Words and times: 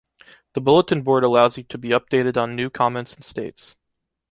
The 0.53 0.61
bulletin 0.61 1.03
board 1.03 1.23
allows 1.23 1.57
you 1.57 1.63
to 1.65 1.77
be 1.77 1.89
updated 1.89 2.35
on 2.35 2.55
new 2.55 2.71
comments 2.71 3.13
and 3.13 3.23
states. 3.23 3.75